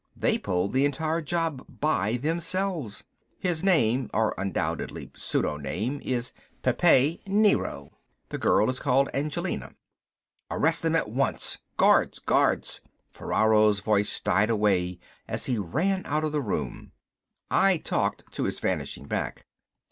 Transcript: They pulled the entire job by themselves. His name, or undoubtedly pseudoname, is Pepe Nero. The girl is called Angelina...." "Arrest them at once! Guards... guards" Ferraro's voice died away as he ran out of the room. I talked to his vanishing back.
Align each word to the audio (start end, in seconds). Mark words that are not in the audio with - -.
They 0.15 0.39
pulled 0.39 0.73
the 0.73 0.83
entire 0.83 1.21
job 1.21 1.63
by 1.79 2.17
themselves. 2.17 3.03
His 3.37 3.63
name, 3.63 4.09
or 4.15 4.33
undoubtedly 4.35 5.11
pseudoname, 5.13 6.01
is 6.03 6.33
Pepe 6.63 7.21
Nero. 7.27 7.91
The 8.29 8.39
girl 8.39 8.67
is 8.67 8.79
called 8.79 9.09
Angelina...." 9.13 9.75
"Arrest 10.49 10.81
them 10.81 10.95
at 10.95 11.11
once! 11.11 11.59
Guards... 11.77 12.17
guards" 12.17 12.81
Ferraro's 13.11 13.81
voice 13.81 14.19
died 14.19 14.49
away 14.49 14.97
as 15.27 15.45
he 15.45 15.59
ran 15.59 16.01
out 16.07 16.23
of 16.23 16.31
the 16.31 16.41
room. 16.41 16.93
I 17.51 17.77
talked 17.77 18.23
to 18.31 18.45
his 18.45 18.59
vanishing 18.59 19.05
back. 19.05 19.45